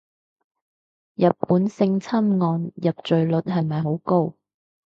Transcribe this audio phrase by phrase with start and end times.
[1.13, 4.33] 日本性侵案入罪率係咪好高